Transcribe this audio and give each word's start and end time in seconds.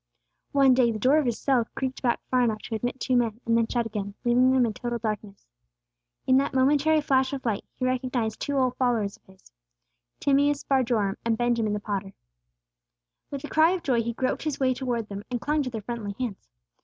One 0.51 0.73
day 0.73 0.91
the 0.91 0.97
door 0.97 1.19
of 1.19 1.27
his 1.27 1.37
cell 1.37 1.67
creaked 1.75 2.01
back 2.01 2.21
far 2.31 2.41
enough 2.41 2.63
to 2.63 2.73
admit 2.73 2.99
two 2.99 3.15
men, 3.15 3.39
and 3.45 3.55
then 3.55 3.67
shut 3.67 3.85
again, 3.85 4.15
leaving 4.25 4.51
them 4.51 4.65
in 4.65 4.73
total 4.73 4.97
darkness. 4.97 5.45
In 6.25 6.37
that 6.37 6.55
momentary 6.55 7.01
flash 7.01 7.33
of 7.33 7.45
light, 7.45 7.63
he 7.77 7.85
recognized 7.85 8.39
two 8.39 8.57
old 8.57 8.75
followers 8.77 9.17
of 9.17 9.23
his, 9.25 9.51
Timeus 10.19 10.63
bar 10.63 10.81
Joram 10.81 11.17
and 11.23 11.37
Benjamin 11.37 11.73
the 11.73 11.79
potter. 11.79 12.13
With 13.29 13.43
a 13.43 13.47
cry 13.49 13.73
of 13.73 13.83
joy 13.83 14.01
he 14.01 14.13
groped 14.13 14.41
his 14.41 14.59
way 14.59 14.73
toward 14.73 15.07
them, 15.07 15.23
and 15.29 15.39
clung 15.39 15.61
to 15.61 15.69
their 15.69 15.81
friendly 15.83 16.15
hands. 16.17 16.49